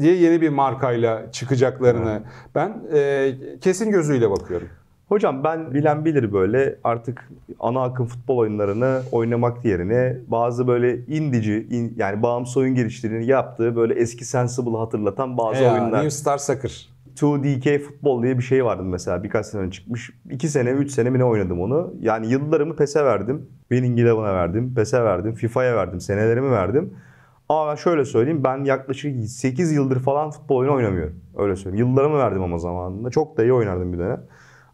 diye 0.00 0.14
yeni 0.14 0.40
bir 0.40 0.48
markayla 0.48 1.32
çıkacaklarını 1.32 2.22
ben 2.54 2.82
e, 2.94 3.32
kesin 3.60 3.90
gözüyle 3.90 4.30
bakıyorum. 4.30 4.68
Hocam 5.14 5.44
ben 5.44 5.74
bilen 5.74 6.04
bilir 6.04 6.32
böyle 6.32 6.76
artık 6.84 7.28
ana 7.60 7.82
akım 7.82 8.06
futbol 8.06 8.36
oyunlarını 8.36 9.00
oynamak 9.12 9.64
yerine 9.64 10.16
bazı 10.28 10.66
böyle 10.68 10.98
indici 11.06 11.66
in- 11.70 11.94
yani 11.96 12.22
bağımsız 12.22 12.56
oyun 12.56 12.74
geliştirdiğini 12.74 13.26
yaptığı 13.26 13.76
böyle 13.76 13.94
eski 13.94 14.24
Sensible'ı 14.24 14.76
hatırlatan 14.76 15.38
bazı 15.38 15.62
Ya, 15.62 15.72
oyunlar. 15.72 15.92
New 15.92 16.10
Star 16.10 16.38
Soccer. 16.38 16.88
2DK 17.16 17.78
futbol 17.78 18.22
diye 18.22 18.38
bir 18.38 18.42
şey 18.42 18.64
vardı 18.64 18.82
mesela 18.82 19.22
birkaç 19.22 19.46
sene 19.46 19.70
çıkmış. 19.70 20.10
2 20.30 20.48
sene 20.48 20.70
3 20.70 20.90
sene 20.90 21.10
mi 21.10 21.18
ne 21.18 21.24
oynadım 21.24 21.60
onu. 21.60 21.94
Yani 22.00 22.26
yıllarımı 22.26 22.76
PES'e 22.76 23.04
verdim. 23.04 23.46
Winning 23.68 24.00
Eleven'a 24.00 24.34
verdim. 24.34 24.74
PES'e 24.74 25.04
verdim. 25.04 25.34
FIFA'ya 25.34 25.76
verdim. 25.76 26.00
Senelerimi 26.00 26.50
verdim. 26.50 26.94
Ama 27.48 27.70
ben 27.70 27.74
şöyle 27.74 28.04
söyleyeyim 28.04 28.44
ben 28.44 28.64
yaklaşık 28.64 29.28
8 29.28 29.72
yıldır 29.72 30.00
falan 30.00 30.30
futbol 30.30 30.56
oyunu 30.56 30.74
oynamıyorum. 30.74 31.14
Öyle 31.36 31.56
söyleyeyim. 31.56 31.86
Yıllarımı 31.88 32.18
verdim 32.18 32.42
ama 32.42 32.58
zamanında. 32.58 33.10
Çok 33.10 33.36
da 33.36 33.42
iyi 33.42 33.52
oynardım 33.52 33.92
bir 33.92 33.98
dönem. 33.98 34.20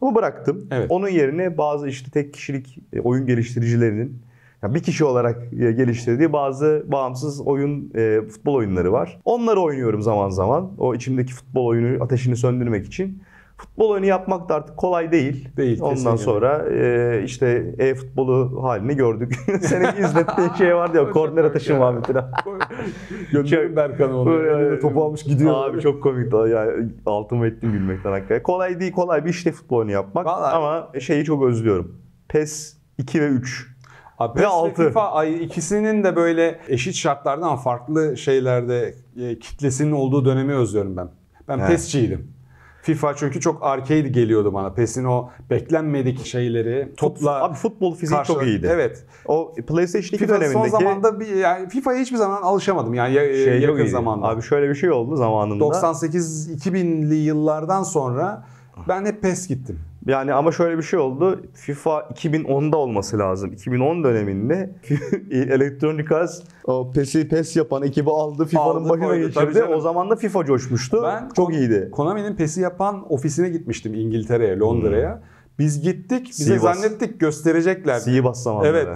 Ama 0.00 0.14
bıraktım. 0.14 0.66
Evet. 0.70 0.90
Onun 0.90 1.08
yerine 1.08 1.58
bazı 1.58 1.88
işte 1.88 2.10
tek 2.10 2.34
kişilik 2.34 2.78
e, 2.92 3.00
oyun 3.00 3.26
geliştiricilerinin 3.26 4.22
ya 4.62 4.74
bir 4.74 4.82
kişi 4.82 5.04
olarak 5.04 5.52
e, 5.52 5.72
geliştirdiği 5.72 6.32
bazı 6.32 6.84
bağımsız 6.86 7.40
oyun 7.40 7.92
e, 7.94 8.20
futbol 8.28 8.54
oyunları 8.54 8.92
var. 8.92 9.20
Onları 9.24 9.60
oynuyorum 9.60 10.02
zaman 10.02 10.28
zaman. 10.30 10.70
O 10.78 10.94
içimdeki 10.94 11.32
futbol 11.32 11.66
oyunu 11.66 12.04
ateşini 12.04 12.36
söndürmek 12.36 12.86
için. 12.86 13.22
Futbol 13.60 13.90
oyunu 13.90 14.06
yapmak 14.06 14.48
da 14.48 14.54
artık 14.54 14.76
kolay 14.76 15.12
değil. 15.12 15.48
Değil, 15.56 15.80
Ondan 15.80 15.94
kesinlikle. 15.94 16.18
sonra 16.24 16.64
e, 16.70 17.22
işte 17.24 17.74
e-futbolu 17.78 18.62
halini 18.62 18.96
gördük. 18.96 19.34
Senin 19.60 20.02
izlettiğin 20.04 20.52
şey 20.58 20.76
vardı 20.76 20.96
ya 20.96 21.10
korner 21.10 21.44
atışı 21.44 21.74
muhabbetine. 21.76 22.20
Gönderin 23.32 23.76
Berkan'ı 23.76 24.18
onu. 24.20 24.80
Topu 24.80 25.04
almış 25.04 25.22
gidiyor. 25.22 25.54
Abi 25.68 25.80
çok 25.80 26.02
komikti. 26.02 26.36
Yani 26.36 26.88
altımı 27.06 27.46
ettim 27.46 27.72
gülmekten 27.72 28.10
hakikaten. 28.10 28.42
Kolay 28.42 28.80
değil, 28.80 28.92
kolay 28.92 29.24
bir 29.24 29.30
işte 29.30 29.52
futbol 29.52 29.76
oyunu 29.76 29.90
yapmak. 29.90 30.26
Vallahi- 30.26 30.54
Ama 30.54 31.00
şeyi 31.00 31.24
çok 31.24 31.42
özlüyorum. 31.44 31.96
PES 32.28 32.76
2 32.98 33.20
ve 33.20 33.26
3. 33.26 33.66
Abi 34.18 34.34
PES 34.34 34.42
ve 34.42 34.46
altı. 34.46 34.86
FIFA 34.88 35.12
ay, 35.12 35.44
ikisinin 35.44 36.04
de 36.04 36.16
böyle 36.16 36.60
eşit 36.68 36.94
şartlarda 36.94 37.46
ama 37.46 37.56
farklı 37.56 38.16
şeylerde 38.16 38.94
e, 39.20 39.38
kitlesinin 39.38 39.92
olduğu 39.92 40.24
dönemi 40.24 40.54
özlüyorum 40.54 40.96
ben. 40.96 41.08
Ben 41.48 41.58
Evet. 41.58 41.68
PES'ciydim. 41.68 42.32
FIFA 42.82 43.16
çünkü 43.16 43.40
çok 43.40 43.62
arcade 43.64 44.08
geliyordu 44.08 44.54
bana. 44.54 44.72
PES'in 44.72 45.04
o 45.04 45.28
beklenmedik 45.50 46.26
şeyleri 46.26 46.92
topla 46.96 47.44
Abi 47.44 47.54
futbol 47.54 47.94
fiziği 47.94 48.16
çok 48.24 48.36
karşıla- 48.36 48.44
iyiydi. 48.44 48.68
Evet. 48.72 49.04
O 49.26 49.54
PlayStation 49.66 50.08
2 50.08 50.18
FIFA 50.18 50.32
son 50.34 50.40
dönemindeki 50.40 50.70
zamanda 50.70 51.20
bir 51.20 51.26
yani 51.26 51.68
FIFA'ya 51.68 52.00
hiçbir 52.00 52.16
zaman 52.16 52.42
alışamadım 52.42 52.94
yani 52.94 53.14
ya- 53.14 53.34
şey 53.34 53.60
çok 53.66 53.78
yakın 53.78 53.90
zamanda. 53.90 54.26
Abi 54.26 54.42
şöyle 54.42 54.68
bir 54.68 54.74
şey 54.74 54.90
oldu 54.90 55.16
zamanında. 55.16 55.64
98-2000'li 55.64 57.14
yıllardan 57.14 57.82
sonra 57.82 58.44
ben 58.88 59.04
hep 59.06 59.22
PES 59.22 59.48
gittim. 59.48 59.78
Yani 60.06 60.32
ama 60.32 60.52
şöyle 60.52 60.78
bir 60.78 60.82
şey 60.82 60.98
oldu. 60.98 61.42
FIFA 61.54 62.00
2010'da 62.00 62.76
olması 62.76 63.18
lazım. 63.18 63.52
2010 63.52 64.04
döneminde 64.04 64.70
Electronic 65.30 66.14
Arts 66.14 66.40
o 66.64 66.90
PES'i 66.92 67.28
PES 67.28 67.56
yapan 67.56 67.82
ekibi 67.82 68.10
aldı. 68.10 68.44
FIFA'nın 68.44 68.88
başına 68.88 69.16
geçirdi. 69.16 69.64
O 69.64 69.80
zaman 69.80 70.10
da 70.10 70.16
FIFA 70.16 70.44
coşmuştu. 70.44 71.02
Ben 71.02 71.28
çok 71.36 71.54
iyiydi. 71.54 71.88
Konami'nin 71.92 72.36
PES'i 72.36 72.60
yapan 72.60 73.12
ofisine 73.12 73.48
gitmiştim 73.48 73.94
İngiltere'ye, 73.94 74.58
Londra'ya. 74.58 75.22
Biz 75.58 75.82
gittik, 75.82 76.28
bize 76.28 76.44
Sivas. 76.58 76.80
zannettik 76.80 77.20
gösterecekler. 77.20 77.98
Sivas 77.98 78.42
zamanında. 78.42 78.68
Evet. 78.68 78.88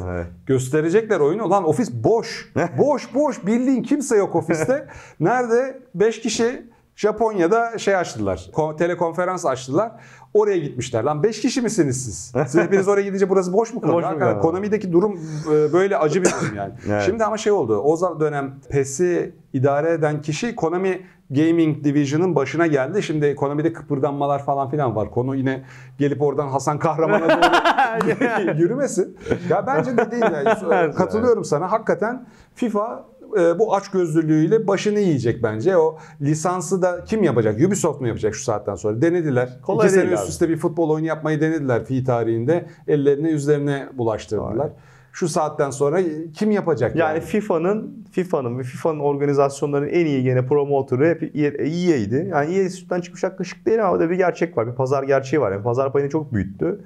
Gösterecekler 0.47 1.21
oyunu. 1.21 1.51
Lan 1.51 1.65
ofis 1.65 1.93
boş. 1.93 2.53
boş 2.79 3.15
boş. 3.15 3.47
Bildiğin 3.47 3.83
kimse 3.83 4.17
yok 4.17 4.35
ofiste. 4.35 4.87
Nerede? 5.21 5.83
5 5.95 6.21
kişi 6.21 6.63
Japonya'da 6.97 7.79
şey 7.79 7.97
açtılar. 7.97 8.51
ko- 8.53 8.77
telekonferans 8.77 9.47
açtılar. 9.47 9.93
Oraya 10.35 10.59
gitmişler. 10.59 11.05
Lan 11.05 11.23
5 11.23 11.41
kişi 11.41 11.61
misiniz 11.63 12.05
siz? 12.05 12.33
Siz 12.49 12.61
hepiniz 12.61 12.89
oraya 12.89 13.03
gidince 13.03 13.29
burası 13.31 13.53
boş 13.53 13.75
mu 13.75 13.81
kalır? 13.81 13.93
Boş 13.95 14.05
Hakikaten 14.05 14.93
durum 14.93 15.21
e, 15.53 15.73
böyle 15.73 15.97
acı 15.99 16.21
bir 16.23 16.27
durum 16.31 16.57
yani. 16.57 16.73
Evet. 16.89 17.03
Şimdi 17.03 17.25
ama 17.25 17.37
şey 17.39 17.53
oldu. 17.53 17.79
O 17.79 17.97
dönem 18.21 18.55
PES'i 18.69 19.35
idare 19.53 19.91
eden 19.93 20.23
kişi 20.23 20.57
Konami 20.57 21.01
Gaming 21.31 21.85
Division'ın 21.85 22.35
başına 22.35 22.67
geldi. 22.67 23.03
Şimdi 23.03 23.35
Konami'de 23.35 23.73
kıpırdanmalar 23.73 24.45
falan 24.45 24.71
filan 24.71 24.97
var. 24.97 25.11
Konu 25.11 25.35
yine 25.37 25.65
gelip 25.99 26.23
oradan 26.23 26.49
Hasan 26.49 26.79
Kahraman'a 26.79 27.29
doğru 27.29 28.57
yürümesin. 28.59 29.17
Ya 29.51 29.67
bence 29.67 29.97
de 29.97 30.11
değil. 30.11 30.25
Yani. 30.71 30.95
Katılıyorum 30.95 31.45
sana. 31.45 31.73
Hakikaten 31.73 32.27
FIFA 32.55 33.05
e, 33.39 33.59
bu 33.59 33.75
açgözlülüğüyle 33.75 34.67
başını 34.67 35.01
yiyecek 35.01 35.43
bence. 35.43 35.77
O 35.77 35.99
lisansı 36.21 36.83
da 36.83 37.05
kim 37.05 37.23
yapacak? 37.23 37.61
Ubisoft 37.61 38.01
mu 38.01 38.09
yapacak 38.09 38.35
şu 38.35 38.43
saatten 38.43 38.75
sonra? 38.75 39.03
Denediler. 39.03 39.61
Kolay 39.63 39.87
İki 39.87 39.95
sene 39.95 40.13
üst 40.13 40.29
üste 40.29 40.49
bir 40.49 40.57
futbol 40.57 40.91
oyunu 40.91 41.07
yapmayı 41.07 41.41
denediler 41.41 41.85
fi 41.85 42.05
tarihinde. 42.05 42.67
Ellerine 42.89 43.31
yüzlerine 43.31 43.89
bulaştırdılar. 43.95 44.71
Şu 45.13 45.29
saatten 45.29 45.71
sonra 45.71 46.01
kim 46.35 46.51
yapacak? 46.51 46.97
Yani 46.97 47.21
FIFA'nın 47.21 48.07
FIFA'nın 48.13 48.59
ve 48.59 48.63
FIFA'nın 48.63 49.01
organizasyonlarının 49.01 49.89
en 49.89 50.07
iyi 50.07 50.23
gene 50.23 50.47
promotörü 50.47 51.09
hep 51.09 51.23
EA'ydi. 51.61 52.29
Yani 52.31 52.55
EA 52.55 52.71
sütten 52.71 53.01
çıkmış 53.01 53.25
ak 53.25 53.39
kaşık 53.39 53.67
değil 53.67 53.87
ama 53.87 54.01
da 54.01 54.11
bir 54.11 54.17
gerçek 54.17 54.59
var. 54.59 54.67
Bir 54.67 54.75
pazar 54.75 55.03
gerçeği 55.03 55.41
var. 55.41 55.53
Yani 55.53 55.63
pazar 55.63 55.93
payını 55.93 56.11
çok 56.11 56.33
büyüttü. 56.33 56.81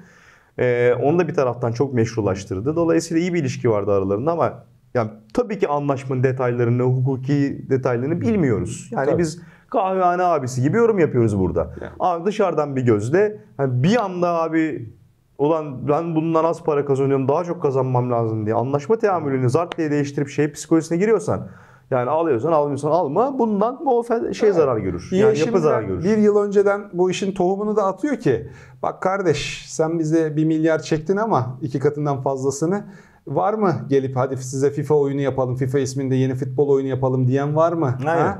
Ee, 0.59 0.93
onu 1.03 1.19
da 1.19 1.27
bir 1.27 1.33
taraftan 1.33 1.71
çok 1.71 1.93
meşrulaştırdı. 1.93 2.75
Dolayısıyla 2.75 3.21
iyi 3.21 3.33
bir 3.33 3.39
ilişki 3.39 3.69
vardı 3.69 3.91
aralarında 3.91 4.31
ama 4.31 4.63
yani 4.93 5.11
tabii 5.33 5.59
ki 5.59 5.67
anlaşmanın 5.67 6.23
detaylarını, 6.23 6.83
hukuki 6.83 7.65
detaylarını 7.69 8.21
bilmiyoruz. 8.21 8.89
Yani 8.91 9.05
Tabii. 9.05 9.19
biz 9.19 9.41
kahvehane 9.69 10.23
abisi 10.23 10.61
gibi 10.61 10.77
yorum 10.77 10.99
yapıyoruz 10.99 11.39
burada. 11.39 11.59
Yani. 11.81 11.91
Ama 11.99 12.25
dışarıdan 12.25 12.75
bir 12.75 12.81
gözle 12.81 13.41
hani 13.57 13.83
bir 13.83 14.03
anda 14.03 14.29
abi 14.29 14.93
ulan 15.37 15.87
ben 15.87 16.15
bundan 16.15 16.43
az 16.43 16.63
para 16.63 16.85
kazanıyorum 16.85 17.27
daha 17.27 17.43
çok 17.43 17.61
kazanmam 17.61 18.11
lazım 18.11 18.45
diye 18.45 18.55
anlaşma 18.55 18.97
teamülünü 18.97 19.49
zart 19.49 19.77
diye 19.77 19.91
değiştirip 19.91 20.29
şey 20.29 20.51
psikolojisine 20.51 20.97
giriyorsan 20.97 21.47
yani 21.91 22.09
alıyorsan 22.09 22.51
almıyorsan 22.51 22.91
alma 22.91 23.39
bundan 23.39 23.85
bu 23.85 23.89
fe- 23.89 24.33
şey 24.33 24.51
zarar 24.51 24.77
görür. 24.77 25.09
Yani 25.11 25.35
şimdi 25.35 25.49
yapı 25.49 25.61
zarar 25.61 25.83
görür. 25.83 26.03
bir 26.03 26.17
yıl 26.17 26.37
önceden 26.37 26.89
bu 26.93 27.11
işin 27.11 27.31
tohumunu 27.31 27.75
da 27.75 27.83
atıyor 27.83 28.15
ki 28.15 28.49
bak 28.83 29.01
kardeş 29.01 29.65
sen 29.67 29.99
bize 29.99 30.35
bir 30.37 30.45
milyar 30.45 30.79
çektin 30.79 31.17
ama 31.17 31.57
iki 31.61 31.79
katından 31.79 32.21
fazlasını 32.21 32.83
var 33.27 33.53
mı 33.53 33.75
gelip 33.89 34.15
hadi 34.15 34.37
size 34.37 34.69
FIFA 34.71 34.95
oyunu 34.95 35.21
yapalım 35.21 35.55
FIFA 35.55 35.79
isminde 35.79 36.15
yeni 36.15 36.35
futbol 36.35 36.67
oyunu 36.69 36.87
yapalım 36.87 37.27
diyen 37.27 37.55
var 37.55 37.73
mı? 37.73 37.97
Aynen. 38.07 38.21
Ha? 38.25 38.39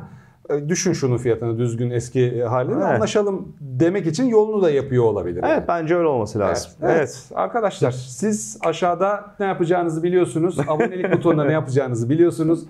E, 0.49 0.69
Düşün 0.69 0.93
şunun 0.93 1.17
fiyatını 1.17 1.57
düzgün 1.57 1.89
eski 1.91 2.43
halini 2.43 2.73
Evet. 2.73 2.83
anlaşalım 2.83 3.47
demek 3.61 4.07
için 4.07 4.23
yolunu 4.25 4.61
da 4.61 4.71
yapıyor 4.71 5.03
olabilir. 5.03 5.43
Evet 5.47 5.63
bence 5.67 5.95
öyle 5.95 6.07
olması 6.07 6.39
lazım. 6.39 6.71
Evet, 6.81 6.91
Evet. 6.95 6.99
evet. 6.99 7.31
Arkadaşlar 7.35 7.91
siz 7.91 8.57
aşağıda 8.65 9.25
ne 9.39 9.45
yapacağınızı 9.45 10.03
biliyorsunuz. 10.03 10.59
Abonelik 10.67 11.11
butonuna 11.13 11.43
ne 11.45 11.53
yapacağınızı 11.53 12.09
biliyorsunuz. 12.09 12.65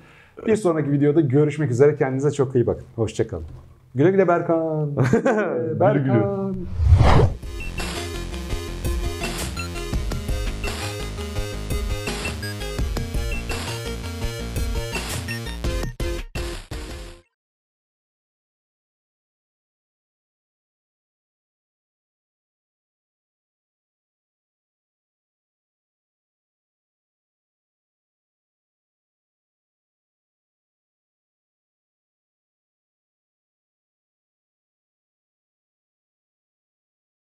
Bir 0.48 0.56
sonraki 0.56 0.92
videoda 0.92 1.22
görüşmek 1.22 1.72
üzere. 1.72 1.96
Kendinize 1.96 2.32
çok 2.32 2.56
iyi 2.56 2.68
bakın. 2.68 2.84
Hoşçakalın. 2.96 3.46
Güle 3.96 4.12
güle 4.12 4.28
Berkan. 4.28 4.90
Güle 4.96 5.22
güle. 5.22 5.80
Berkan. 5.80 6.56